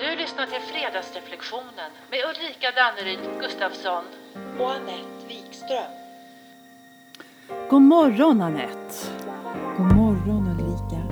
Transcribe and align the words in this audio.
Du 0.00 0.16
lyssnar 0.16 0.46
till 0.46 0.60
Fredagsreflektionen 0.72 1.90
med 2.10 2.18
Ulrika 2.30 2.66
Danneryd 2.78 3.40
Gustafsson. 3.40 4.04
och 4.58 4.70
Anette 4.70 5.26
Wikström. 5.28 5.92
God 7.70 7.82
morgon 7.82 8.40
Anette! 8.40 8.94
God 9.76 9.96
morgon 9.96 10.48
Ulrika. 10.48 11.02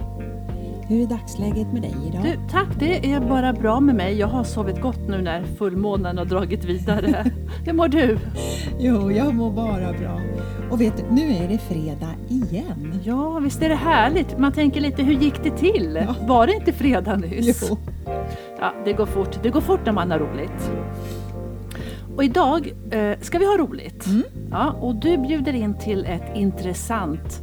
Hur 0.88 1.02
är 1.02 1.06
dagsläget 1.06 1.72
med 1.72 1.82
dig 1.82 1.94
idag? 2.08 2.22
Du, 2.22 2.38
tack, 2.50 2.68
det 2.78 3.12
är 3.12 3.20
bara 3.20 3.52
bra 3.52 3.80
med 3.80 3.94
mig. 3.94 4.18
Jag 4.18 4.26
har 4.26 4.44
sovit 4.44 4.80
gott 4.80 5.08
nu 5.08 5.22
när 5.22 5.44
fullmånen 5.44 6.18
har 6.18 6.24
dragit 6.24 6.64
vidare. 6.64 7.24
Hur 7.64 7.72
mår 7.72 7.88
du? 7.88 8.18
Jo, 8.78 9.12
jag 9.12 9.34
mår 9.34 9.50
bara 9.50 9.92
bra. 9.92 10.20
Och 10.70 10.80
vet 10.80 10.96
du, 10.96 11.02
nu 11.10 11.44
är 11.44 11.48
det 11.48 11.58
fredag 11.58 12.14
igen. 12.28 13.00
Ja, 13.04 13.38
visst 13.38 13.62
är 13.62 13.68
det 13.68 13.74
härligt. 13.74 14.38
Man 14.38 14.52
tänker 14.52 14.80
lite, 14.80 15.02
hur 15.02 15.14
gick 15.14 15.42
det 15.42 15.50
till? 15.56 15.98
Ja. 16.06 16.14
Var 16.26 16.46
det 16.46 16.52
inte 16.54 16.72
fredag 16.72 17.16
nyss? 17.16 17.68
Jo. 17.70 17.78
Ja, 18.58 18.74
det 18.84 18.92
går 18.92 19.06
fort. 19.06 19.42
Det 19.42 19.50
går 19.50 19.60
fort 19.60 19.80
när 19.86 19.92
man 19.92 20.10
har 20.10 20.18
roligt. 20.18 20.70
Och 22.16 22.24
idag 22.24 22.72
eh, 22.90 23.20
ska 23.20 23.38
vi 23.38 23.44
ha 23.46 23.56
roligt. 23.56 24.06
Mm. 24.06 24.22
Ja, 24.50 24.72
och 24.72 24.94
du 24.94 25.18
bjuder 25.18 25.52
in 25.52 25.78
till 25.78 26.04
ett 26.04 26.36
intressant, 26.36 27.42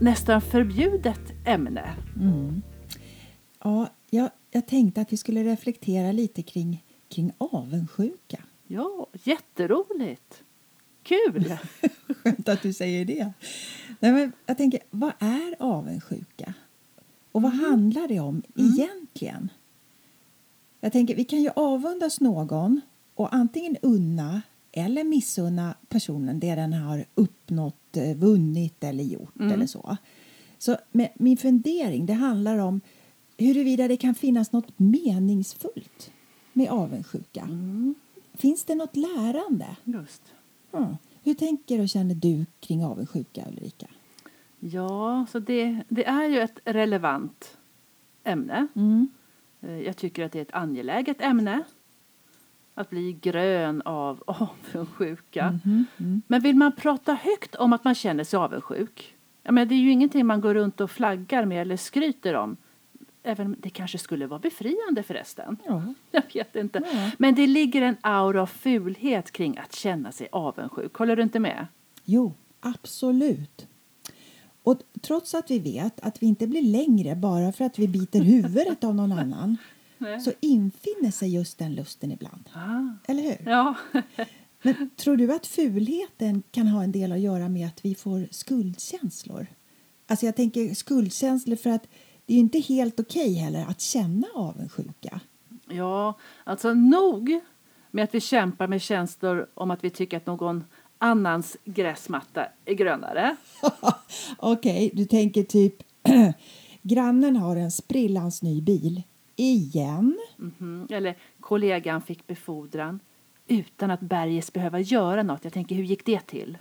nästan 0.00 0.40
förbjudet 0.40 1.20
ämne. 1.46 1.94
Mm. 2.16 2.62
Ja, 3.64 3.88
jag, 4.10 4.30
jag 4.50 4.66
tänkte 4.66 5.00
att 5.00 5.12
vi 5.12 5.16
skulle 5.16 5.44
reflektera 5.44 6.12
lite 6.12 6.42
kring, 6.42 6.84
kring 7.08 7.32
avundsjuka. 7.38 8.38
Ja, 8.66 9.06
jätteroligt. 9.22 10.42
Kul! 11.02 11.56
Skönt 12.22 12.48
att 12.48 12.62
du 12.62 12.72
säger 12.72 13.04
det. 13.04 13.32
Nej, 14.00 14.12
men 14.12 14.32
jag 14.46 14.56
tänker, 14.56 14.80
vad 14.90 15.12
är 15.18 15.54
avundsjuka? 15.58 16.54
Och 17.32 17.42
vad 17.42 17.52
handlar 17.52 18.08
det 18.08 18.20
om 18.20 18.42
egentligen? 18.56 19.48
Jag 20.86 20.92
tänker, 20.92 21.14
vi 21.14 21.24
kan 21.24 21.42
ju 21.42 21.50
avundas 21.56 22.20
någon 22.20 22.80
och 23.14 23.34
antingen 23.34 23.76
unna 23.82 24.42
eller 24.72 25.04
missunna 25.04 25.74
personen 25.88 26.40
det 26.40 26.54
den 26.54 26.72
har 26.72 27.04
uppnått, 27.14 27.96
eh, 27.96 28.16
vunnit 28.16 28.84
eller 28.84 29.04
gjort 29.04 29.40
eller 29.40 29.66
så. 29.66 29.96
Så 30.58 30.76
min 31.14 31.36
fundering, 31.36 32.06
det 32.06 32.12
handlar 32.12 32.58
om 32.58 32.80
huruvida 33.36 33.88
det 33.88 33.96
kan 33.96 34.14
finnas 34.14 34.52
något 34.52 34.78
meningsfullt 34.78 36.10
med 36.52 36.70
avundsjuka. 36.70 37.48
Finns 38.34 38.64
det 38.64 38.74
något 38.74 38.96
lärande? 38.96 39.76
Just. 39.84 40.22
Mm. 40.72 40.96
Hur 41.22 41.34
tänker 41.34 41.80
och 41.80 41.88
känner 41.88 42.14
du 42.14 42.46
kring 42.60 42.84
avundsjuka, 42.84 43.44
Ulrika? 43.48 43.86
Ja, 44.60 45.26
så 45.32 45.38
det, 45.38 45.82
det 45.88 46.04
är 46.04 46.28
ju 46.28 46.40
ett 46.40 46.60
relevant 46.64 47.56
ämne. 48.24 48.66
Mm. 48.74 49.08
Eh, 49.66 49.80
Jag 49.80 49.96
tycker 49.96 50.24
att 50.24 50.32
det 50.32 50.38
är 50.38 50.42
ett 50.42 50.54
angeläget 50.54 51.20
ämne. 51.20 51.62
Att 52.74 52.90
bli 52.90 53.12
grön 53.12 53.82
av 53.82 54.22
avundsjuka. 54.26 55.58
Mm-hmm. 55.64 56.20
Men 56.26 56.40
vill 56.40 56.56
man 56.56 56.72
prata 56.72 57.14
högt 57.14 57.54
om 57.54 57.72
att 57.72 57.84
man 57.84 57.94
känner 57.94 58.24
sig 58.24 58.36
avundsjuk? 58.36 59.14
Ja, 59.42 59.52
men 59.52 59.68
det 59.68 59.74
är 59.74 59.78
ju 59.78 59.90
ingenting 59.90 60.26
man 60.26 60.40
går 60.40 60.54
runt 60.54 60.80
och 60.80 60.90
flaggar 60.90 61.44
med 61.44 61.62
eller 61.62 61.76
skryter 61.76 62.34
om. 62.34 62.56
Även 63.22 63.46
om 63.46 63.56
det 63.58 63.70
kanske 63.70 63.98
skulle 63.98 64.26
vara 64.26 64.38
befriande 64.40 65.02
förresten. 65.02 65.56
Ja. 65.66 65.82
Jag 66.10 66.22
vet 66.34 66.56
inte. 66.56 66.82
Ja. 66.92 67.10
Men 67.18 67.34
det 67.34 67.46
ligger 67.46 67.82
en 67.82 67.96
aura 68.00 68.42
av 68.42 68.46
fulhet 68.46 69.30
kring 69.30 69.58
att 69.58 69.74
känna 69.74 70.12
sig 70.12 70.28
avundsjuk. 70.32 70.94
Håller 70.94 71.16
du 71.16 71.22
inte 71.22 71.40
med? 71.40 71.66
Jo, 72.04 72.34
absolut. 72.60 73.66
Och 74.66 74.82
trots 75.00 75.34
att 75.34 75.50
vi 75.50 75.58
vet 75.58 76.00
att 76.00 76.22
vi 76.22 76.26
inte 76.26 76.46
blir 76.46 76.62
längre 76.62 77.16
bara 77.16 77.52
för 77.52 77.64
att 77.64 77.78
vi 77.78 77.88
biter 77.88 78.20
huvudet 78.20 78.84
av 78.84 78.94
någon 78.94 79.12
annan 79.12 79.56
så 80.24 80.32
infinner 80.40 81.10
sig 81.10 81.34
just 81.34 81.58
den 81.58 81.74
lusten 81.74 82.12
ibland. 82.12 82.50
Ah. 82.52 83.12
Eller 83.12 83.22
hur? 83.22 83.50
Ja. 83.50 83.74
Men 84.62 84.90
tror 84.96 85.16
du 85.16 85.32
att 85.32 85.46
fulheten 85.46 86.42
kan 86.50 86.66
ha 86.66 86.84
en 86.84 86.92
del 86.92 87.12
att 87.12 87.20
göra 87.20 87.48
med 87.48 87.66
att 87.66 87.84
vi 87.84 87.94
får 87.94 88.28
skuldkänslor? 88.30 89.46
Alltså 90.06 90.26
jag 90.26 90.36
tänker 90.36 90.74
skuldkänslor 90.74 91.56
för 91.56 91.70
att 91.70 91.88
det 92.26 92.34
är 92.34 92.38
inte 92.38 92.58
helt 92.58 93.00
okej 93.00 93.34
heller 93.34 93.66
att 93.66 93.80
känna 93.80 94.26
avundsjuka. 94.34 95.20
Ja, 95.68 96.18
alltså 96.44 96.74
nog 96.74 97.40
med 97.90 98.04
att 98.04 98.14
vi 98.14 98.20
kämpar 98.20 98.66
med 98.66 98.82
känslor 98.82 99.46
om 99.54 99.70
att 99.70 99.84
vi 99.84 99.90
tycker 99.90 100.16
att 100.16 100.26
någon 100.26 100.64
annans 100.98 101.56
gräsmatta 101.64 102.46
är 102.64 102.74
grönare. 102.74 103.36
Okej, 104.38 104.90
du 104.94 105.04
tänker 105.04 105.42
typ 105.42 105.74
grannen 106.82 107.36
har 107.36 107.56
en 107.56 107.70
sprillans 107.70 108.42
ny 108.42 108.60
bil. 108.60 109.02
Igen? 109.36 110.18
Mhm. 110.36 110.86
Eller 110.90 111.16
kollegan 111.40 112.02
fick 112.02 112.26
befordran 112.26 113.00
utan 113.48 113.90
att 113.90 114.00
Berges 114.00 114.52
behöva 114.52 114.80
göra 114.80 115.22
något. 115.22 115.44
Jag 115.44 115.52
tänker, 115.52 115.74
hur 115.74 115.84
gick 115.84 116.06
det 116.06 116.20
till? 116.20 116.58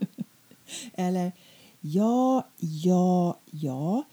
Eller 0.94 1.31
ja, 1.79 2.47
ja, 2.59 3.40
ja. 3.45 4.03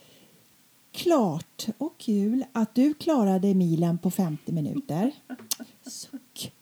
Klart 0.93 1.67
och 1.79 1.99
kul 1.99 2.45
att 2.53 2.75
du 2.75 2.95
klarade 2.95 3.55
milen 3.55 3.99
på 3.99 4.11
50 4.11 4.53
minuter. 4.53 5.13
Suck. 5.87 6.53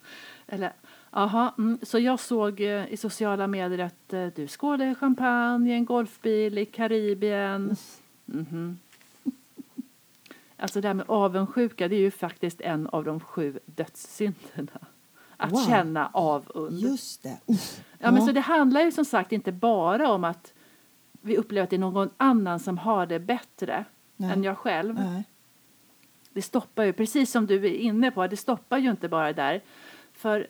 Eller, 0.47 0.73
aha, 1.11 1.55
mm, 1.59 1.79
så 1.83 1.99
jag 1.99 2.21
såg 2.21 2.61
eh, 2.61 2.93
i 2.93 2.97
sociala 2.97 3.47
medier 3.47 3.79
att 3.79 4.13
eh, 4.13 4.27
du 4.27 4.49
skådade 4.49 4.95
champagne 4.95 5.71
i 5.71 5.75
en 5.75 5.85
golfbil 5.85 6.59
i 6.59 6.65
Karibien. 6.67 7.77
Mhm. 8.25 8.79
Alltså 10.57 10.81
det 10.81 10.89
här 10.89 10.95
med 10.95 11.05
avundsjuka, 11.09 11.89
det 11.89 11.97
är 11.97 12.01
ju 12.01 12.11
faktiskt 12.11 12.61
en 12.61 12.87
av 12.87 13.05
de 13.05 13.21
sju 13.21 13.59
dödssynderna. 13.67 14.81
Att 15.37 15.53
Wow. 15.53 15.59
känna 15.69 16.11
avund. 16.13 16.79
Just 16.79 17.23
det. 17.23 17.39
Ja, 17.99 18.11
men 18.11 18.27
så 18.27 18.33
det 18.33 18.41
handlar 18.41 18.81
ju 18.81 18.93
som 18.93 19.05
sagt 19.05 19.33
inte 19.33 19.53
bara 19.53 20.11
om 20.11 20.25
att 20.25 20.53
vi 21.21 21.37
upplever 21.37 21.65
att 21.65 21.71
det 21.71 21.77
är 21.77 21.81
någon 21.81 22.11
annan 22.17 22.61
som 22.61 22.79
har 22.79 23.07
det 23.07 23.19
bättre 23.19 23.85
Nej. 24.17 24.33
än 24.33 24.45
jag 24.45 24.59
själv. 24.59 24.95
Nej. 24.95 25.25
Det 26.33 26.43
stoppar 26.43 26.85
ju, 26.85 26.93
precis 26.93 27.31
som 27.31 27.47
du 27.47 27.55
är 27.67 27.75
inne 27.75 28.11
på, 28.11 28.27
det 28.27 28.37
stoppar 28.37 28.79
ju 28.79 28.91
inte 28.91 29.09
bara 29.09 29.33
där. 29.33 29.61
För 30.13 30.47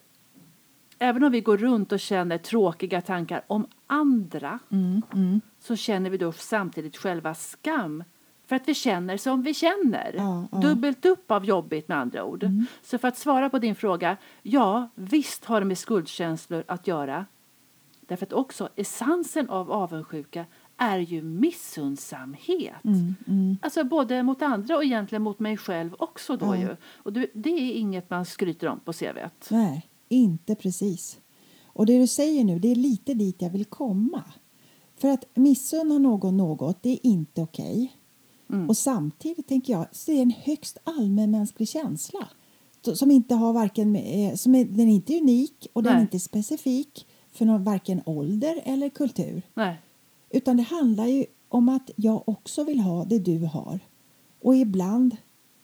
även 1.03 1.25
om 1.25 1.33
vi 1.33 1.41
går 1.41 1.57
runt 1.57 1.93
och 1.93 2.01
känner 2.01 2.39
tråkiga 2.39 3.01
tankar 3.01 3.43
om 3.47 3.67
andra 3.87 4.59
Mm, 4.71 5.03
mm. 5.15 5.41
så 5.61 5.77
känner 5.77 6.11
vi 6.11 6.19
då 6.19 6.33
samtidigt 6.33 6.97
själva 6.97 7.35
skam 7.35 8.05
för 8.47 8.57
att 8.57 8.69
vi 8.69 8.75
känner 8.75 9.17
som 9.17 9.43
vi 9.43 9.55
känner. 9.55 10.15
Ja, 10.17 10.49
ja. 10.53 10.59
Dubbelt 10.59 11.07
upp 11.07 11.31
av 11.31 11.45
jobbigt 11.45 11.89
med 11.89 11.99
andra 11.99 12.25
ord. 12.25 12.47
Så 12.83 12.99
för 12.99 13.09
att 13.09 13.19
svara 13.19 13.51
på 13.51 13.59
din 13.59 13.75
fråga, 13.75 14.17
ja 14.43 14.91
visst 14.95 15.45
har 15.45 15.61
det 15.61 15.67
med 15.67 15.79
skuldkänslor 15.79 16.65
att 16.67 16.87
göra. 16.87 17.27
Därför 18.01 18.27
att 18.27 18.33
också 18.33 18.69
essensen 18.77 19.51
av 19.51 19.73
avundsjuka 19.73 20.45
är 20.77 20.99
ju 20.99 21.23
missundsamhet. 21.23 22.85
Mm, 22.85 23.15
mm. 23.29 23.59
Alltså 23.63 23.85
både 23.85 24.23
mot 24.23 24.43
andra 24.43 24.77
och 24.77 24.85
egentligen 24.85 25.23
mot 25.23 25.39
mig 25.39 25.57
själv 25.57 25.95
också 25.99 26.37
då 26.37 26.47
Ja. 26.47 26.57
ju. 26.57 26.77
Och 26.97 27.13
det, 27.13 27.27
det 27.35 27.51
är 27.51 27.73
inget 27.73 28.11
man 28.11 28.25
skryter 28.25 28.69
om 28.69 28.81
på 28.81 28.93
CVt. 28.93 29.49
Nej, 29.51 29.90
inte 30.15 30.55
precis. 30.55 31.19
Och 31.65 31.87
det 31.87 31.99
du 31.99 32.07
säger 32.07 32.45
nu, 32.45 32.59
det 32.59 32.71
är 32.71 32.75
lite 32.75 33.15
dit 33.15 33.43
jag 33.43 33.51
vill 33.51 33.65
komma. 33.65 34.25
För 34.97 35.09
att 35.09 35.25
missunna 35.35 35.99
någon 35.99 36.37
något, 36.37 36.83
det 36.83 36.91
är 36.91 37.07
inte 37.07 37.43
okej. 37.43 37.93
Mm. 38.51 38.69
Och 38.69 38.77
samtidigt 38.77 39.49
tänker 39.49 39.73
jag, 39.73 39.87
så 39.93 40.13
är 40.13 40.17
det 40.17 40.23
en 40.23 40.31
högst 40.31 40.79
allmänmänsklig 40.85 41.69
känsla. 41.69 42.29
Som 42.95 43.11
inte 43.11 43.35
har 43.35 43.53
varken, 43.53 43.97
eh, 43.97 44.35
som 44.35 44.55
är, 44.55 44.65
den 44.65 44.89
är 44.89 44.95
inte 44.95 45.17
unik 45.17 45.67
och 45.73 45.83
den 45.83 45.93
är 45.93 45.97
Nej. 45.97 46.03
inte 46.03 46.21
specifik 46.21 47.07
för 47.33 47.45
någon, 47.45 47.65
varken 47.65 48.03
ålder 48.07 48.63
eller 48.65 48.89
kultur. 48.89 49.43
Nej. 49.55 49.77
Utan 50.31 50.57
det 50.57 50.63
handlar 50.63 51.07
ju 51.07 51.25
om 51.49 51.69
att 51.69 51.91
jag 51.97 52.29
också 52.29 52.65
vill 52.65 52.81
ha 52.81 53.05
det 53.05 53.19
du 53.19 53.39
har. 53.39 53.81
Och 54.43 54.57
ibland 54.57 55.17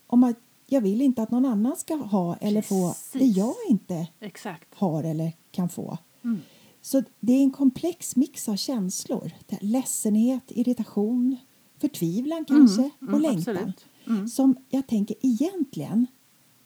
om 0.07 0.25
att 0.25 0.39
jag 0.67 0.81
vill 0.81 1.03
inte 1.03 1.23
att 1.23 1.31
någon 1.31 1.45
annan 1.45 1.77
ska 1.77 1.95
ha 1.95 2.37
eller 2.37 2.63
få 2.63 2.89
det 3.13 3.19
Precis. 3.19 3.37
jag 3.37 3.55
inte 3.69 4.09
Exakt. 4.21 4.75
har 4.75 5.05
eller 5.05 5.33
kan 5.51 5.69
få. 5.69 5.99
Mm. 6.25 6.39
Så 6.81 7.03
det 7.21 7.33
är 7.33 7.43
en 7.43 7.51
komplex 7.51 8.17
mix 8.17 8.49
av 8.49 8.57
känslor. 8.57 9.31
Det 9.47 9.63
Ledsenhet, 9.63 10.43
irritation, 10.49 11.37
förtvivlan 11.79 12.45
kanske 12.45 12.91
mm, 13.01 13.15
och 13.15 13.21
längtan. 13.21 13.73
Mm. 14.07 14.29
Som 14.29 14.57
jag 14.69 14.87
tänker 14.87 15.17
egentligen 15.23 16.07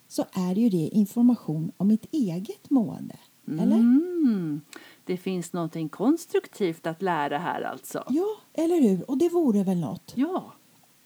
så 0.08 0.24
är 0.32 0.54
ju 0.54 0.68
det 0.68 0.88
information 0.92 1.72
om 1.76 1.88
mitt 1.88 2.06
eget 2.14 2.70
mående. 2.70 3.16
Eller? 3.46 3.76
Mm. 3.76 4.60
Det 5.04 5.16
finns 5.16 5.52
någonting 5.52 5.88
konstruktivt 5.88 6.86
att 6.86 7.02
lära 7.02 7.38
här 7.38 7.62
alltså. 7.62 8.04
Ja, 8.08 8.26
eller 8.52 8.80
hur? 8.80 9.10
Och 9.10 9.18
det 9.18 9.28
vore 9.28 9.64
väl 9.64 9.80
något. 9.80 10.12
Ja. 10.16 10.52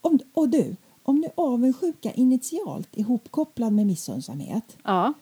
Om, 0.01 0.19
och 0.33 0.49
du, 0.49 0.75
om 1.05 1.15
nu 1.15 1.27
avundsjuka 1.35 2.11
initialt 2.11 2.95
är 2.95 2.99
ihopkopplad 2.99 3.73
med 3.73 3.87
missundsamhet 3.87 4.77
Ja. 4.83 5.13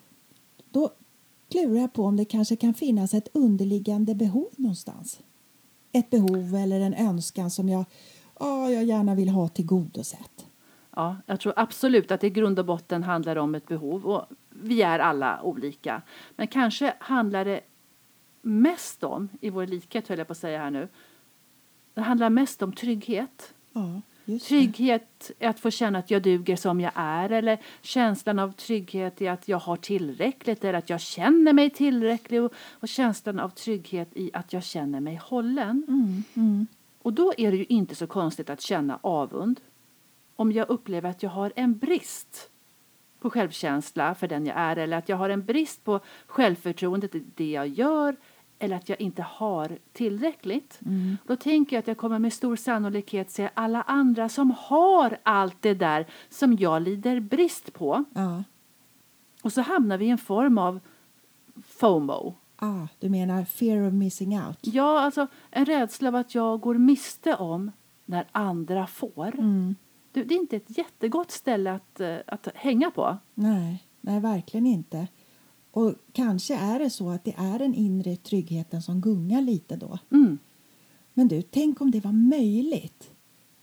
då 0.69 0.89
klurar 1.49 1.81
jag 1.81 1.93
på 1.93 2.03
om 2.03 2.17
det 2.17 2.25
kanske 2.25 2.55
kan 2.55 2.73
finnas 2.73 3.13
ett 3.13 3.27
underliggande 3.33 4.15
behov 4.15 4.49
någonstans. 4.55 5.19
Ett 5.91 6.09
behov 6.09 6.55
eller 6.55 6.79
en 6.79 6.93
önskan 6.93 7.51
som 7.51 7.69
jag, 7.69 7.85
ja, 8.39 8.69
jag 8.69 8.83
gärna 8.83 9.15
vill 9.15 9.29
ha 9.29 9.47
tillgodosett. 9.47 10.45
Ja, 10.95 11.17
jag 11.25 11.39
tror 11.39 11.53
absolut 11.55 12.11
att 12.11 12.21
det 12.21 12.27
i 12.27 12.29
grund 12.29 12.59
och 12.59 12.65
botten 12.65 13.03
handlar 13.03 13.35
om 13.35 13.55
ett 13.55 13.67
behov 13.67 14.05
och 14.05 14.25
vi 14.49 14.81
är 14.81 14.99
alla 14.99 15.41
olika. 15.43 16.01
Men 16.35 16.47
kanske 16.47 16.93
handlar 16.99 17.45
det 17.45 17.61
mest 18.41 19.03
om, 19.03 19.29
i 19.41 19.49
vår 19.49 19.67
likhet 19.67 20.07
höll 20.07 20.17
jag 20.17 20.27
på 20.27 20.31
att 20.31 20.37
säga 20.37 20.59
här 20.59 20.71
nu, 20.71 20.87
det 21.93 22.01
handlar 22.01 22.29
mest 22.29 22.61
om 22.61 22.73
trygghet. 22.73 23.53
Ja. 23.73 24.01
Trygghet 24.25 25.31
är 25.39 25.49
att 25.49 25.59
få 25.59 25.71
känna 25.71 25.99
att 25.99 26.11
jag 26.11 26.21
duger 26.21 26.55
som 26.55 26.81
jag 26.81 26.91
är 26.95 27.29
eller 27.29 27.59
känslan 27.81 28.39
av 28.39 28.51
trygghet 28.51 29.21
är 29.21 29.31
att 29.31 29.47
jag 29.47 29.57
har 29.57 29.77
tillräckligt 29.77 30.63
eller 30.63 30.79
att 30.79 30.89
jag 30.89 31.01
känner 31.01 31.53
mig 31.53 31.69
tillräcklig 31.69 32.43
och, 32.43 32.53
och 32.71 32.87
känslan 32.87 33.39
av 33.39 33.49
trygghet 33.49 34.09
i 34.13 34.31
att 34.33 34.53
jag 34.53 34.63
känner 34.63 34.99
mig 34.99 35.15
hållen. 35.15 35.85
Mm, 35.87 36.23
mm. 36.35 36.67
Och 37.01 37.13
då 37.13 37.33
är 37.37 37.51
det 37.51 37.57
ju 37.57 37.65
inte 37.69 37.95
så 37.95 38.07
konstigt 38.07 38.49
att 38.49 38.61
känna 38.61 38.99
avund 39.01 39.59
om 40.35 40.51
jag 40.51 40.69
upplever 40.69 41.09
att 41.09 41.23
jag 41.23 41.29
har 41.29 41.53
en 41.55 41.77
brist 41.77 42.49
på 43.19 43.29
självkänsla 43.29 44.15
för 44.15 44.27
den 44.27 44.45
jag 44.45 44.57
är 44.57 44.75
eller 44.75 44.97
att 44.97 45.09
jag 45.09 45.17
har 45.17 45.29
en 45.29 45.45
brist 45.45 45.83
på 45.83 45.99
självförtroende 46.25 47.07
till 47.07 47.23
det 47.35 47.51
jag 47.51 47.67
gör 47.67 48.15
eller 48.63 48.75
att 48.75 48.89
jag 48.89 49.01
inte 49.01 49.21
har 49.21 49.77
tillräckligt. 49.93 50.79
Mm. 50.85 51.17
Då 51.27 51.35
tänker 51.35 51.75
jag 51.75 51.79
att 51.79 51.87
jag 51.87 51.97
kommer 51.97 52.19
med 52.19 52.33
stor 52.33 52.55
sannolikhet 52.55 53.31
se 53.31 53.49
alla 53.53 53.81
andra 53.81 54.29
som 54.29 54.51
har 54.57 55.17
allt 55.23 55.61
det 55.61 55.73
där 55.73 56.05
som 56.29 56.57
jag 56.57 56.81
lider 56.81 57.19
brist 57.19 57.73
på. 57.73 58.03
Ja. 58.13 58.43
Och 59.41 59.53
så 59.53 59.61
hamnar 59.61 59.97
vi 59.97 60.05
i 60.05 60.09
en 60.09 60.17
form 60.17 60.57
av 60.57 60.79
FOMO. 61.65 62.35
Ah, 62.55 62.87
du 62.99 63.09
menar 63.09 63.45
fear 63.45 63.87
of 63.87 63.93
missing 63.93 64.39
out? 64.39 64.57
Ja, 64.61 64.99
alltså 64.99 65.27
en 65.51 65.65
rädsla 65.65 66.07
av 66.09 66.15
att 66.15 66.35
jag 66.35 66.61
går 66.61 66.75
miste 66.75 67.35
om 67.35 67.71
när 68.05 68.25
andra 68.31 68.87
får. 68.87 69.39
Mm. 69.39 69.75
Du, 70.11 70.23
det 70.23 70.35
är 70.35 70.39
inte 70.39 70.55
ett 70.55 70.77
jättegott 70.77 71.31
ställe 71.31 71.71
att, 71.71 71.99
eh, 71.99 72.17
att 72.27 72.47
hänga 72.55 72.91
på. 72.91 73.17
Nej, 73.33 73.83
nej, 74.01 74.19
verkligen 74.19 74.65
inte. 74.65 75.07
Och 75.73 75.93
kanske 76.11 76.55
är 76.55 76.79
det 76.79 76.89
så 76.89 77.09
att 77.09 77.23
det 77.23 77.35
är 77.37 77.59
den 77.59 77.75
inre 77.75 78.15
tryggheten 78.15 78.81
som 78.81 79.01
gungar 79.01 79.41
lite 79.41 79.75
då. 79.75 79.99
Mm. 80.11 80.37
Men 81.13 81.27
du, 81.27 81.41
tänk 81.41 81.81
om 81.81 81.91
det 81.91 81.99
var 81.99 82.11
möjligt 82.11 83.11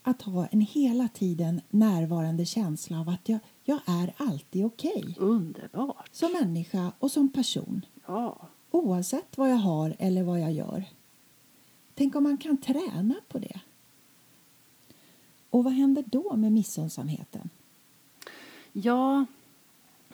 att 0.03 0.23
ha 0.23 0.47
en 0.47 0.61
hela 0.61 1.09
tiden 1.09 1.61
närvarande 1.71 2.45
känsla 2.47 3.01
av 3.01 3.09
att 3.09 3.29
jag, 3.29 3.39
jag 3.65 3.81
är 3.87 4.15
alltid 4.17 4.65
okej. 4.65 5.17
Underbart. 5.19 6.09
Som 6.13 6.33
människa 6.33 6.93
och 6.99 7.11
som 7.11 7.29
person. 7.29 7.87
Ja. 8.07 8.37
Oavsett 8.71 9.39
vad 9.39 9.51
jag 9.51 9.57
har 9.57 9.97
eller 9.99 10.23
vad 10.23 10.41
jag 10.41 10.53
gör. 10.53 10.85
Tänk 11.95 12.17
om 12.17 12.23
man 12.23 12.39
kan 12.39 12.57
träna 12.57 13.15
på 13.29 13.39
det. 13.39 13.61
Och 15.51 15.65
vad 15.65 15.73
händer 15.73 16.05
då 16.07 16.37
med 16.37 16.53
missunnsamheten? 16.53 17.51
Ja, 18.73 19.27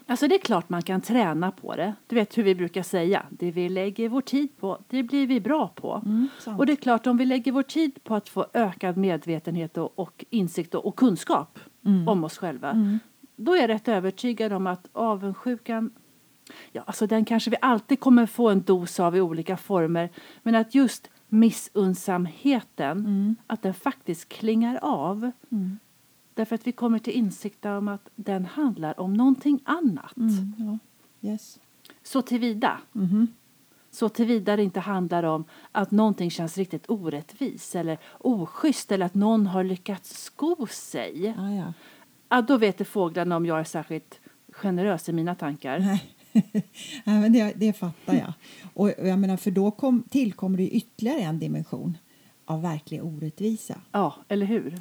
alltså 0.07 0.29
det 0.29 0.35
är 0.35 0.39
klart 0.39 0.69
man 0.69 0.83
kan 0.83 1.01
träna 1.01 1.51
på 1.51 1.77
det. 1.77 1.95
Du 2.07 2.17
vet 2.17 2.39
hur 2.39 2.43
vi 2.43 2.55
brukar 2.55 2.83
säga, 2.83 3.27
det 3.31 3.51
vi 3.51 3.69
lägger 3.69 4.09
vår 4.09 4.21
tid 4.21 4.57
på, 4.57 4.79
det 4.89 5.03
blir 5.03 5.27
vi 5.27 5.41
bra 5.41 5.69
på. 5.69 6.03
sant. 6.39 6.59
Och 6.59 6.67
det 6.67 6.73
är 6.73 6.77
klart, 6.77 7.07
om 7.07 7.17
vi 7.17 7.25
lägger 7.25 7.53
vår 7.53 7.63
tid 7.63 8.05
på 8.05 8.15
att 8.15 8.29
få 8.29 8.47
ökad 8.53 8.97
medvetenhet 8.97 9.79
och, 9.79 9.99
och 9.99 10.25
insikt 10.31 10.75
och, 10.75 10.87
och 10.87 10.97
kunskap 10.97 11.59
om 12.07 12.25
oss 12.25 12.39
själva, 12.39 12.99
då 13.37 13.55
är 13.55 13.61
jag 13.61 13.69
rätt 13.69 13.89
övertygad 13.89 14.53
om 14.53 14.67
att 14.67 14.89
avundsjukan 14.93 15.91
Ja, 16.73 16.83
alltså 16.87 17.07
den 17.07 17.25
kanske 17.25 17.51
vi 17.51 17.57
alltid 17.61 18.01
kommer 18.01 18.27
få 18.27 18.49
en 18.49 18.63
dos 18.63 19.01
av 19.01 19.17
i 19.17 19.21
olika 19.21 19.57
former. 19.57 20.11
Men 20.43 20.55
att 20.55 20.75
just 20.75 21.11
missunnsamheten, 21.29 23.37
att 23.47 23.63
den 23.63 23.75
faktiskt 23.75 24.29
klingar 24.29 24.79
av. 24.83 25.31
Därför 26.37 26.55
att 26.55 26.67
vi 26.67 26.73
kommer 26.73 26.99
till 26.99 27.13
insikt 27.13 27.65
om 27.65 27.89
att 27.89 28.09
den 28.17 28.45
handlar 28.45 29.01
om 29.01 29.15
någonting 29.15 29.61
annat. 29.65 30.17
Mm, 30.17 30.53
ja. 30.59 30.79
Yes. 31.29 31.59
Så 32.03 32.23
tillvida. 32.23 32.81
Så 33.91 34.09
tillvida 34.09 34.57
det 34.57 34.63
inte 34.63 34.81
handlar 34.81 35.23
om 35.23 35.45
att 35.73 35.91
någonting 35.91 36.31
känns 36.31 36.59
riktigt 36.59 36.91
orättvis 36.91 37.75
eller 37.75 37.99
oschysst 38.19 38.93
eller 38.93 39.07
att 39.07 39.15
någon 39.15 39.47
har 39.47 39.65
lyckats 39.65 40.23
sko 40.23 40.67
sig. 40.71 41.35
Ah, 41.39 41.51
ja. 41.51 41.73
Ja, 42.29 42.43
då 42.43 42.57
vet 42.57 42.79
det 42.79 42.85
fåglarna 42.85 43.37
om 43.37 43.47
jag 43.47 43.61
är 43.61 43.65
särskilt 43.65 44.21
generös 44.53 45.09
i 45.09 45.13
mina 45.13 45.35
tankar. 45.35 45.79
Nej. 45.79 46.03
Nej, 47.05 47.21
men 47.21 47.33
det, 47.33 47.53
det 47.57 47.73
fattar 47.73 48.15
jag. 48.15 48.33
Och 48.75 48.91
jag 48.91 49.19
menar, 49.19 49.37
för 49.37 49.51
då 49.51 49.71
kom, 49.71 50.03
tillkommer 50.03 50.59
det 50.59 50.69
ytterligare 50.69 51.21
en 51.21 51.39
dimension 51.39 51.99
av 52.45 52.63
verklig 52.63 53.05
orättvisa. 53.05 53.81
Ja, 53.93 54.15
eller 54.29 54.47
hur? 54.47 54.79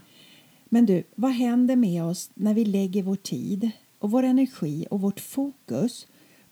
Men 0.75 0.86
du, 0.86 1.04
vad 1.16 1.31
händer 1.31 1.75
med 1.75 2.04
oss 2.04 2.31
när 2.33 2.54
vi 2.54 2.66
lägger 2.66 3.04
vår 3.04 3.16
tid 3.16 3.72
och 4.00 4.12
vår 4.12 4.24
energi 4.24 4.88
och 4.92 5.01
vårt 5.01 5.19
fokus 5.19 6.07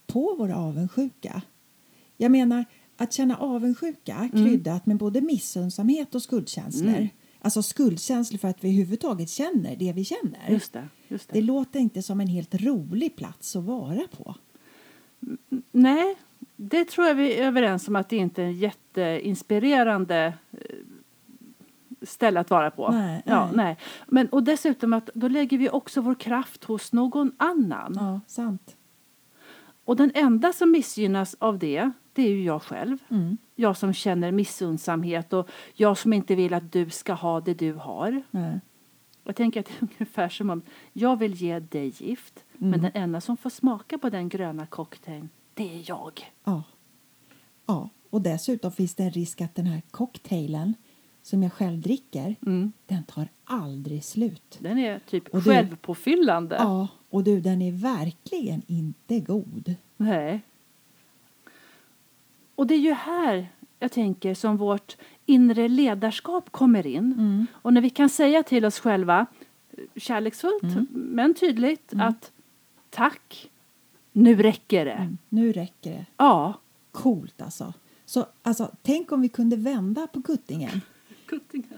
på 0.07 0.35
vår 0.37 0.51
avundsjuka? 0.51 1.41
Jag 2.17 2.31
menar, 2.31 2.65
att 2.97 3.13
känna 3.13 3.37
avundsjuka 3.37 4.29
kryddat 4.33 4.85
med 4.85 4.97
både 4.97 5.21
missunnsamhet 5.21 6.15
och 6.15 6.21
skuldkänslor. 6.21 7.09
Alltså 7.39 7.63
skuldkänslor 7.63 8.37
för 8.37 8.47
att 8.47 8.63
vi 8.63 8.67
överhuvudtaget 8.69 9.29
känner 9.29 9.75
det 9.75 9.93
vi 9.93 10.05
känner. 10.05 10.49
Just 10.49 10.73
det. 10.73 10.87
Just 11.07 11.29
det. 11.29 11.39
Det 11.39 11.41
låter 11.41 11.79
inte 11.79 12.01
som 12.01 12.21
en 12.21 12.27
helt 12.27 12.55
rolig 12.55 13.15
plats 13.15 13.55
att 13.55 13.63
vara 13.63 14.07
på. 14.17 14.35
Nej, 15.71 16.15
det 16.55 16.85
tror 16.85 17.07
jag 17.07 17.15
vi 17.15 17.33
är 17.33 17.47
överens 17.47 17.87
om 17.87 17.95
att 17.95 18.09
det 18.09 18.17
inte 18.17 18.41
är 18.41 18.45
en 18.45 18.57
jätteinspirerande 18.57 20.33
ställe 22.03 22.39
att 22.39 22.49
vara 22.49 22.71
på. 22.71 22.91
Nej, 22.91 23.23
ja, 23.25 23.45
nej. 23.45 23.55
nej. 23.55 23.77
Men, 24.07 24.27
och 24.27 24.43
dessutom 24.43 24.93
att 24.93 25.09
då 25.13 25.27
lägger 25.27 25.57
vi 25.57 25.69
också 25.69 26.01
vår 26.01 26.15
kraft 26.15 26.63
hos 26.63 26.93
någon 26.93 27.31
annan. 27.37 27.93
Ja, 27.99 28.19
sant. 28.27 28.75
Och 29.85 29.95
den 29.95 30.11
enda 30.15 30.53
som 30.53 30.71
missgynnas 30.71 31.35
av 31.39 31.59
det, 31.59 31.91
det 32.13 32.21
är 32.21 32.29
ju 32.29 32.43
jag 32.43 32.61
själv. 32.61 32.97
Mm. 33.09 33.37
Jag 33.55 33.77
som 33.77 33.93
känner 33.93 34.31
missunnsamhet 34.31 35.33
och 35.33 35.49
jag 35.73 35.97
som 35.97 36.13
inte 36.13 36.35
vill 36.35 36.53
att 36.53 36.71
du 36.71 36.89
ska 36.89 37.13
ha 37.13 37.41
det 37.41 37.53
du 37.53 37.73
har. 37.73 38.21
Nej. 38.31 38.59
Jag 39.23 39.35
tänker 39.35 39.59
att 39.59 39.65
det 39.65 39.73
är 39.73 39.87
ungefär 39.99 40.29
som 40.29 40.49
om 40.49 40.61
jag 40.93 41.19
vill 41.19 41.33
ge 41.33 41.59
dig 41.59 41.93
gift 41.97 42.45
men 42.53 42.81
den 42.81 42.91
enda 42.93 43.21
som 43.21 43.37
får 43.37 43.49
smaka 43.49 43.97
på 43.97 44.09
den 44.09 44.29
gröna 44.29 44.65
cocktailen, 44.65 45.29
det 45.53 45.75
är 45.75 45.89
jag. 45.89 46.31
Ja. 46.43 46.63
ja. 47.65 47.89
Och 48.09 48.21
dessutom 48.21 48.71
finns 48.71 48.95
det 48.95 49.03
en 49.03 49.11
risk 49.11 49.41
att 49.41 49.55
den 49.55 49.65
här 49.65 49.81
cocktailen 49.91 50.73
som 51.23 51.43
jag 51.43 51.53
själv 51.53 51.81
dricker, 51.81 52.35
den 52.85 53.03
tar 53.03 53.27
aldrig 53.45 54.03
slut. 54.03 54.57
Den 54.59 54.77
är 54.77 54.99
typ 54.99 55.27
Och 55.27 55.41
du- 55.41 55.49
självpåfyllande. 55.49 56.55
Ja, 56.59 56.87
och 57.09 57.23
du, 57.23 57.41
den 57.41 57.61
är 57.61 57.71
verkligen 57.71 58.61
inte 58.67 59.19
god. 59.19 59.75
Nej. 59.97 60.41
Och 62.55 62.67
det 62.67 62.73
är 62.73 62.79
ju 62.79 62.93
här 62.93 63.47
jag 63.79 63.91
tänker 63.91 64.33
som 64.33 64.57
vårt 64.57 64.97
inre 65.25 65.67
ledarskap 65.67 66.51
kommer 66.51 66.87
in. 66.87 67.47
Och 67.53 67.73
när 67.73 67.81
vi 67.81 67.89
kan 67.89 68.09
säga 68.09 68.43
till 68.43 68.65
oss 68.65 68.79
själva 68.79 69.25
kärleksfullt 69.95 70.63
men 70.91 71.33
tydligt 71.33 71.93
att 71.95 72.31
tack, 72.89 73.49
nu 74.11 74.35
räcker 74.35 74.85
det. 74.85 75.15
Nu 75.29 75.51
räcker 75.51 75.91
det. 75.91 76.05
Ja. 76.17 76.53
Coolt 76.91 77.41
alltså. 77.41 77.73
Så 78.05 78.25
alltså, 78.43 78.71
tänk 78.81 79.11
om 79.11 79.21
vi 79.21 79.29
kunde 79.29 79.55
vända 79.55 80.07
på 80.07 80.21
kuttingen. 80.21 80.81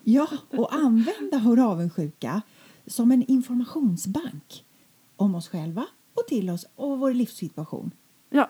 Ja, 0.03 0.27
och 0.49 0.73
använda 0.75 1.39
vår 1.43 1.59
avundsjuka 1.59 2.41
som 2.87 3.11
en 3.11 3.23
informationsbank 3.23 4.65
om 5.15 5.35
oss 5.35 5.47
själva 5.47 5.85
och 6.13 6.27
till 6.27 6.49
oss 6.49 6.65
och 6.75 6.99
vår 6.99 7.13
livssituation. 7.13 7.91
Ja, 8.29 8.49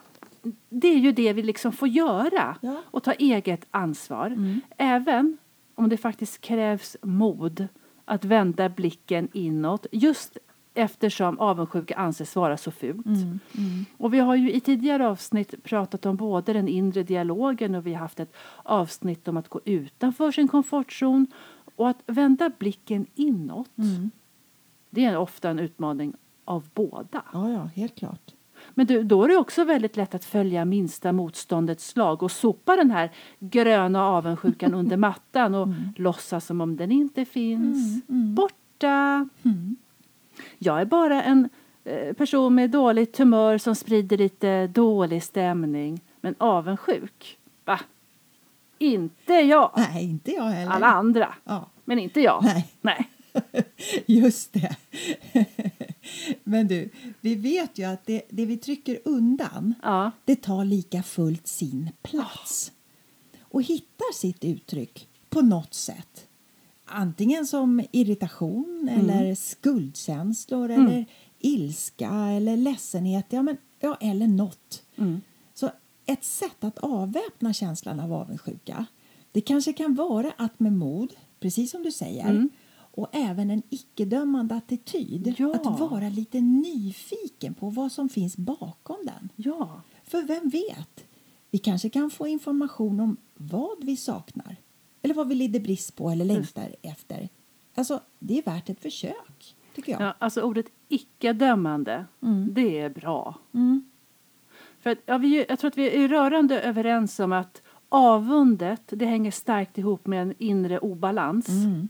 det 0.70 0.88
är 0.88 0.98
ju 0.98 1.12
det 1.12 1.34
vi 1.34 1.44
liksom 1.44 1.72
får 1.72 1.88
göra 1.88 2.58
Ja. 2.62 2.82
och 2.86 3.04
ta 3.04 3.12
eget 3.12 3.66
ansvar. 3.72 4.60
Även 4.78 5.38
om 5.76 5.90
det 5.90 5.98
faktiskt 5.98 6.42
krävs 6.42 6.98
mod 7.02 7.68
att 8.06 8.26
vända 8.26 8.70
blicken 8.70 9.28
inåt 9.34 9.86
just 9.92 10.38
eftersom 10.76 11.40
avundsjuka 11.40 11.96
anses 11.96 12.36
vara 12.36 12.58
så 12.58 12.72
fult. 12.72 13.06
Och 13.98 14.14
vi 14.14 14.20
har 14.20 14.36
ju 14.36 14.52
i 14.52 14.60
tidigare 14.60 15.08
avsnitt 15.08 15.64
pratat 15.64 16.06
om 16.06 16.16
både 16.16 16.54
den 16.54 16.68
inre 16.68 17.04
dialogen 17.04 17.76
och 17.76 17.88
vi 17.88 17.94
har 17.94 18.00
haft 18.00 18.20
ett 18.20 18.34
avsnitt 18.64 19.28
om 19.28 19.38
att 19.38 19.50
gå 19.50 19.62
utanför 19.66 20.32
sin 20.32 20.48
komfortzon 20.48 21.28
och 21.76 21.90
att 21.90 22.04
vända 22.06 22.52
blicken 22.58 23.06
inåt. 23.16 23.70
Det 24.90 25.06
är 25.06 25.18
ofta 25.18 25.50
en 25.50 25.60
utmaning 25.60 26.14
av 26.46 26.70
båda. 26.74 27.24
Ja, 27.34 27.50
ja, 27.50 27.70
helt 27.76 27.96
klart. 27.96 28.32
Men 28.74 28.86
du, 28.86 29.04
då 29.04 29.24
är 29.24 29.28
det 29.28 29.38
också 29.38 29.64
väldigt 29.64 29.98
lätt 29.98 30.16
att 30.16 30.26
följa 30.26 30.66
minsta 30.66 31.12
motståndets 31.12 31.96
lag 31.96 32.24
och 32.24 32.32
sopa 32.32 32.76
den 32.76 32.92
här 32.92 33.12
gröna 33.40 34.06
avundsjukan 34.06 34.74
under 34.80 34.98
mattan 34.98 35.56
och 35.56 35.68
låtsas 35.96 36.46
som 36.46 36.62
om 36.62 36.78
den 36.78 36.92
inte 36.92 37.26
finns. 37.26 38.04
Borta! 38.36 39.30
Jag 40.58 40.82
är 40.82 40.86
bara 40.86 41.24
en 41.24 41.50
eh, 41.84 42.14
person 42.14 42.56
med 42.56 42.70
dåligt 42.70 43.18
humör 43.18 43.58
som 43.58 43.76
sprider 43.76 44.18
lite 44.18 44.68
dålig 44.68 45.24
stämning. 45.24 46.02
Men 46.22 46.36
avundsjuk? 46.38 47.38
Va? 47.66 47.80
Inte 48.78 49.34
jag! 49.34 49.72
Nej, 49.76 50.04
inte 50.04 50.32
jag 50.32 50.44
heller. 50.44 50.72
Alla 50.72 50.88
andra. 50.88 51.34
Ja. 51.44 51.70
Men 51.86 52.00
inte 52.00 52.22
jag. 52.22 52.44
Nej. 52.44 52.68
Nej. 52.82 53.10
Just 54.06 54.54
det. 54.54 54.76
Men 56.44 56.68
du, 56.68 56.90
vi 57.22 57.36
vet 57.36 57.78
ju 57.78 57.84
att 57.84 58.06
det, 58.06 58.22
det 58.30 58.46
vi 58.46 58.58
trycker 58.58 59.00
undan 59.06 59.74
Ja. 59.84 60.12
det 60.26 60.36
tar 60.36 60.66
lika 60.66 61.04
fullt 61.04 61.48
sin 61.48 61.90
plats 62.02 62.72
och 63.42 63.64
hittar 63.64 64.14
sitt 64.14 64.44
uttryck 64.44 65.08
på 65.30 65.42
något 65.42 65.74
sätt. 65.74 66.28
Antingen 66.86 67.48
som 67.48 67.86
irritation 67.92 68.90
eller 68.92 69.36
skuldkänslor 69.36 70.70
eller 70.70 71.06
ilska 71.40 72.10
eller 72.10 72.58
ledsenhet 72.58 73.26
ja, 73.30 73.42
men, 73.42 73.58
ja, 73.80 73.98
eller 74.02 74.28
något. 74.28 74.84
Så 75.54 75.72
ett 76.06 76.24
sätt 76.24 76.64
att 76.64 76.78
avväpna 76.78 77.54
känslan 77.54 78.00
av 78.00 78.14
avundsjuka 78.14 78.86
det 79.32 79.42
kanske 79.42 79.74
kan 79.74 79.96
vara 79.96 80.32
att 80.38 80.60
med 80.60 80.74
mod, 80.74 81.14
precis 81.40 81.72
som 81.72 81.84
du 81.84 81.92
säger 81.92 82.50
och 82.96 83.10
även 83.12 83.52
en 83.52 83.64
icke-dömande 83.70 84.56
attityd. 84.56 85.36
Ja. 85.38 85.56
Att 85.56 85.80
vara 85.80 86.10
lite 86.10 86.42
nyfiken 86.42 87.54
på 87.54 87.70
vad 87.70 87.92
som 87.92 88.10
finns 88.10 88.38
bakom 88.38 88.98
den. 89.04 89.30
Ja. 89.36 89.82
För 90.04 90.24
vem 90.24 90.50
vet? 90.50 91.06
Vi 91.52 91.58
kanske 91.58 91.90
kan 91.90 92.10
få 92.10 92.28
information 92.28 93.00
om 93.00 93.18
vad 93.34 93.84
vi 93.84 93.98
saknar 93.98 94.56
eller 95.06 95.16
vad 95.16 95.28
vi 95.28 95.36
lider 95.36 95.60
brist 95.60 95.96
på 95.96 96.10
eller 96.10 96.26
längtar 96.26 96.76
efter. 96.82 97.30
Alltså, 97.76 98.00
det 98.20 98.38
är 98.38 98.44
värt 98.44 98.70
ett 98.70 98.82
försök, 98.82 99.56
tycker 99.76 99.92
jag. 99.92 100.02
ja. 100.02 100.14
Alltså 100.20 100.42
ordet 100.42 100.66
icke-dömande, 100.88 102.06
det 102.52 102.80
är 102.80 102.90
bra. 102.90 103.40
Mm. 103.54 103.90
För 104.80 104.90
att, 104.90 104.98
ja, 105.06 105.18
vi, 105.18 105.46
jag 105.50 105.60
tror 105.60 105.72
att 105.72 105.78
vi 105.78 106.04
är 106.04 106.08
rörande 106.08 106.62
överens 106.62 107.20
om 107.20 107.32
att 107.32 107.62
avundet 107.90 108.82
det 108.88 109.06
hänger 109.06 109.32
starkt 109.32 109.78
ihop 109.78 110.08
med 110.08 110.22
en 110.22 110.34
inre 110.38 110.80
obalans. 110.80 111.50
Mm. 111.50 111.90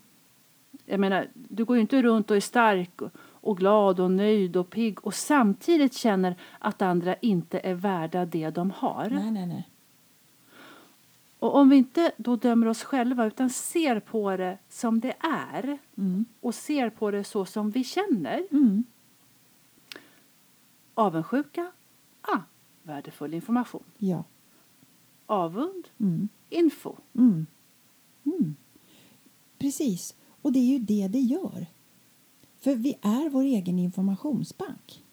Jag 0.86 1.00
menar, 1.00 1.27
du 1.34 1.65
går 1.65 1.77
ju 1.77 1.81
inte 1.81 2.01
runt 2.01 2.31
och 2.31 2.38
är 2.38 2.41
stark 2.41 3.01
och, 3.01 3.12
och 3.17 3.57
glad 3.57 4.00
och 4.00 4.12
nöjd 4.12 4.55
och 4.55 4.69
pigg 4.69 5.05
och 5.05 5.13
samtidigt 5.13 5.93
känner 5.93 6.36
att 6.60 6.81
andra 6.81 7.15
inte 7.15 7.60
är 7.60 7.74
värda 7.74 8.25
det 8.25 8.50
de 8.50 8.72
har. 8.72 9.10
Nej, 9.10 9.31
nej, 9.31 9.48
nej. 9.48 9.69
Och 11.39 11.56
om 11.56 11.70
vi 11.70 11.75
inte 11.75 12.12
då 12.18 12.36
dömer 12.36 12.68
oss 12.68 12.84
själva 12.84 13.25
utan 13.25 13.50
ser 13.50 14.00
på 14.00 14.38
det 14.38 14.58
som 14.70 15.00
det 15.00 15.13
är 15.20 15.77
Mm. 15.98 16.25
och 16.39 16.56
ser 16.56 16.89
på 16.89 17.12
det 17.12 17.24
så 17.24 17.46
som 17.46 17.72
vi 17.72 17.84
känner. 17.84 18.48
Mm. 18.51 18.84
Avundsjuka, 20.94 21.72
ah, 22.22 22.39
värdefull 22.84 23.34
information. 23.34 23.84
Ja. 23.98 24.24
Avund, 25.25 25.88
Mm. 25.98 26.30
info. 26.50 26.96
Mm. 27.13 27.46
Mm. 28.24 28.56
Precis. 29.58 30.15
Och 30.42 30.51
det 30.51 30.60
är 30.60 30.65
ju 30.74 30.80
det 30.80 31.08
det 31.08 31.20
gör. 31.20 31.65
För 32.60 32.75
vi 32.75 32.98
är 33.01 33.30
vår 33.30 33.42
egen 33.42 33.80
informationsbank. 33.80 35.04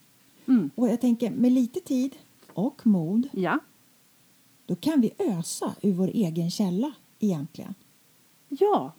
Mm. 0.46 0.70
Och 0.74 0.88
jag 0.88 1.00
tänker, 1.00 1.30
med 1.30 1.52
lite 1.52 1.80
tid 1.80 2.16
och 2.52 2.86
mod 2.86 3.28
Ja, 3.32 3.58
då 4.66 4.74
kan 4.74 5.00
vi 5.00 5.12
ösa 5.18 5.74
ur 5.82 5.92
vår 5.92 6.08
egen 6.08 6.50
källa 6.50 6.92
egentligen. 7.18 7.74
ja. 8.48 8.92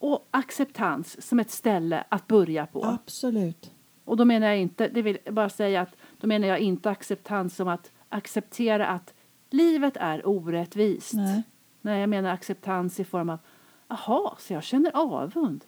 Och 0.00 0.28
acceptans 0.30 1.26
som 1.28 1.40
ett 1.40 1.50
ställe 1.50 2.04
att 2.08 2.26
börja 2.26 2.66
på. 2.66 2.84
Absolut. 2.84 3.70
Och 4.04 4.16
då 4.16 4.24
menar 4.24 4.46
jag 4.46 4.58
inte, 4.58 4.88
det 4.88 5.02
vill 5.02 5.18
bara 5.30 5.48
säga 5.48 5.80
att 5.80 5.96
då 6.20 6.26
menar 6.26 6.48
jag 6.48 6.58
inte 6.58 6.90
acceptans 6.90 7.56
som 7.56 7.68
att 7.68 7.92
acceptera 8.08 8.86
att 8.86 9.14
livet 9.50 9.96
är 9.96 10.26
orättvist. 10.28 11.14
Nej. 11.14 11.42
Nej, 11.80 12.00
jag 12.00 12.08
menar 12.08 12.30
acceptans 12.30 13.00
i 13.00 13.04
form 13.04 13.30
av 13.30 13.38
Jaha, 13.88 14.36
så 14.38 14.52
jag 14.52 14.62
känner 14.64 14.90
avund. 14.96 15.64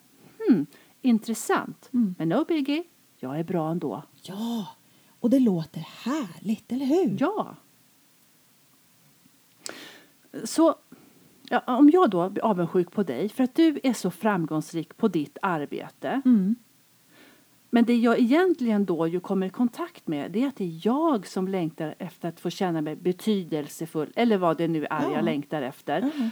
Hmm, 0.48 0.66
intressant. 1.02 1.88
Mm. 1.92 2.14
Men 2.18 2.28
no 2.28 2.44
biggie, 2.44 2.84
jag 3.18 3.38
är 3.38 3.44
bra 3.44 3.70
ändå. 3.70 4.02
Ja, 4.22 4.66
och 5.20 5.30
det 5.30 5.38
låter 5.38 5.80
härligt, 5.80 6.72
eller 6.72 6.86
hur? 6.86 7.16
Ja. 7.20 7.56
Så 10.44 10.74
ja, 11.48 11.62
om 11.66 11.90
jag 11.90 12.10
då 12.10 12.30
blir 12.30 12.44
avundsjuk 12.44 12.90
på 12.90 13.02
dig 13.02 13.28
för 13.28 13.44
att 13.44 13.54
du 13.54 13.80
är 13.82 13.92
så 13.92 14.10
framgångsrik 14.10 14.96
på 14.96 15.08
ditt 15.08 15.38
arbete. 15.42 16.22
Mm. 16.24 16.56
Men 17.70 17.84
det 17.84 17.96
jag 17.96 18.18
egentligen 18.18 18.84
då 18.84 19.06
ju 19.06 19.20
kommer 19.20 19.46
i 19.46 19.50
kontakt 19.50 20.08
med 20.08 20.30
det 20.30 20.42
är 20.42 20.48
att 20.48 20.56
det 20.56 20.64
är 20.64 20.80
jag 20.86 21.26
som 21.26 21.48
längtar 21.48 21.94
efter 21.98 22.28
att 22.28 22.40
få 22.40 22.50
känna 22.50 22.80
mig 22.80 22.96
betydelsefull 22.96 24.12
eller 24.16 24.38
vad 24.38 24.56
det 24.56 24.68
nu 24.68 24.84
är 24.84 25.02
Ja. 25.02 25.12
jag 25.12 25.24
längtar 25.24 25.62
efter. 25.62 26.10
Ja. 26.16 26.30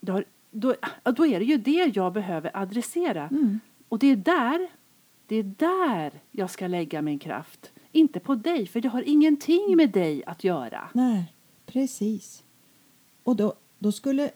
Då, 0.00 0.22
då, 0.50 0.74
då 1.02 1.26
är 1.26 1.38
det 1.38 1.44
ju 1.44 1.56
det 1.56 1.92
jag 1.96 2.12
behöver 2.12 2.50
adressera. 2.54 3.28
Mm. 3.28 3.60
Och 3.88 3.98
det 3.98 4.06
är 4.06 4.16
där 4.16 4.68
det 5.26 5.36
är 5.36 5.42
där 5.42 6.12
jag 6.30 6.50
ska 6.50 6.66
lägga 6.66 7.02
min 7.02 7.18
kraft. 7.18 7.72
Inte 7.92 8.20
på 8.20 8.34
dig, 8.34 8.66
för 8.66 8.80
det 8.80 8.88
har 8.88 9.02
ingenting 9.02 9.76
med 9.76 9.90
dig 9.90 10.24
att 10.24 10.44
göra. 10.44 10.88
Nej, 10.92 11.32
precis. 11.80 12.44
Och 13.24 13.36
då, 13.36 13.54
då, 13.78 13.92
skulle, 13.92 14.30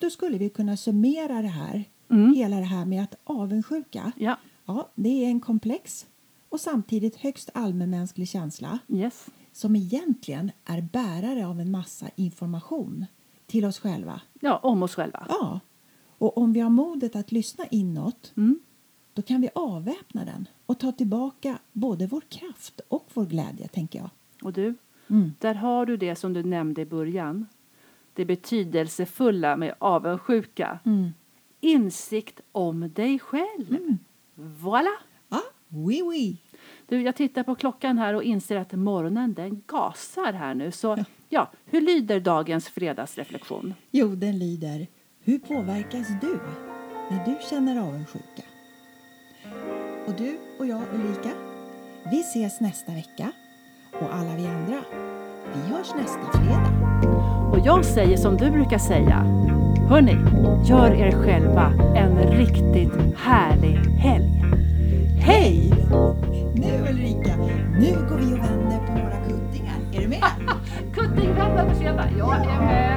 då, 0.00 0.10
skulle 0.10 0.38
vi 0.38 0.50
kunna 0.50 0.76
summera 0.76 1.42
det 1.42 1.48
här, 1.48 1.84
Mm. 2.10 2.34
hela 2.34 2.56
det 2.56 2.64
här 2.64 2.84
med 2.84 3.02
att 3.02 3.14
avundsjuka, 3.24 4.12
Ja, 4.16 4.38
ja, 4.66 4.88
det 4.94 5.24
är 5.24 5.28
en 5.28 5.40
komplex 5.40 6.06
och 6.48 6.60
samtidigt 6.60 7.16
högst 7.16 7.50
allmänmänsklig 7.54 8.28
känsla 8.28 8.78
yes. 8.88 9.26
som 9.52 9.76
egentligen 9.76 10.50
är 10.64 10.80
bärare 10.80 11.46
av 11.46 11.60
en 11.60 11.70
massa 11.70 12.06
information 12.16 13.06
till 13.46 13.64
oss 13.64 13.78
själva. 13.78 14.20
Ja, 14.40 14.58
om 14.62 14.82
oss 14.82 14.94
själva. 14.94 15.26
Ja, 15.28 15.60
och 16.18 16.38
om 16.38 16.52
vi 16.52 16.60
har 16.60 16.70
modet 16.70 17.16
att 17.16 17.32
lyssna 17.32 17.64
inåt 17.70 18.32
Mm. 18.36 18.58
då 19.14 19.22
kan 19.22 19.40
vi 19.40 19.48
avväpna 19.54 20.24
den 20.24 20.48
och 20.66 20.78
ta 20.78 20.92
tillbaka 20.92 21.58
både 21.72 22.06
vår 22.06 22.22
kraft 22.28 22.80
och 22.88 23.06
vår 23.14 23.26
glädje, 23.26 23.68
tänker 23.68 23.98
jag. 23.98 24.10
Och 24.42 24.52
du, 24.52 24.74
Mm. 25.10 25.32
där 25.38 25.54
har 25.54 25.86
du 25.86 25.96
det 25.96 26.14
som 26.14 26.32
du 26.32 26.42
nämnde 26.42 26.82
i 26.82 26.86
början. 26.86 27.46
Det 28.14 28.24
betydelsefulla 28.24 29.56
med 29.56 29.74
avundsjuka. 29.78 30.78
Mm. 30.84 31.10
Insikt 31.60 32.40
om 32.52 32.90
dig 32.94 33.18
själv. 33.18 33.96
Voilà! 34.34 34.96
Ja, 35.28 35.40
oui, 35.68 36.02
oui. 36.02 36.36
Du, 36.86 37.02
jag 37.02 37.16
tittar 37.16 37.42
på 37.42 37.54
klockan 37.54 37.98
här 37.98 38.14
och 38.14 38.22
inser 38.22 38.56
att 38.56 38.72
morgonen 38.72 39.34
den 39.34 39.62
gasar 39.66 40.32
här 40.32 40.54
nu. 40.54 40.70
Så 40.70 41.04
ja, 41.28 41.50
hur 41.64 41.80
lyder 41.80 42.20
dagens 42.20 42.68
fredagsreflektion? 42.68 43.74
Jo, 43.90 44.08
den 44.14 44.38
lyder 44.38 44.86
Hur 45.20 45.38
påverkas 45.38 46.08
du 46.20 46.40
när 47.10 47.24
du 47.24 47.36
känner 47.50 47.80
avundsjuka? 47.80 48.42
Och 50.06 50.14
du 50.14 50.38
och 50.58 50.66
jag, 50.66 50.82
Ulrika, 50.94 51.30
vi 52.10 52.20
ses 52.20 52.60
nästa 52.60 52.92
vecka. 52.92 53.32
Och 53.92 54.14
alla 54.14 54.36
vi 54.36 54.46
andra, 54.46 54.80
vi 55.54 55.72
hörs 55.72 55.94
nästa 55.96 56.38
fredag. 56.38 56.72
Och 57.52 57.58
jag 57.64 57.84
säger 57.84 58.16
som 58.16 58.36
du 58.36 58.50
brukar 58.50 58.78
säga. 58.78 59.16
Hörni, 59.88 60.16
gör 60.64 60.90
er 60.94 61.12
själva 61.24 61.72
en 61.96 62.18
riktigt 62.18 63.16
härlig 63.16 63.76
helg. 63.98 64.44
Hej! 65.20 65.72
Nu 66.54 66.90
Ulrika, 66.90 67.36
nu 67.80 68.08
går 68.08 68.16
vi 68.16 68.34
och 68.34 68.38
vänder 68.38 68.86
på 68.86 68.92
några 68.92 69.16
kuttingar. 69.28 69.76
Är 69.92 70.00
du 70.00 70.08
med? 70.08 70.22
Kuttingvändande 70.94 71.74
fredag, 71.74 72.08
jag 72.18 72.34
är 72.34 72.60
med! 72.60 72.88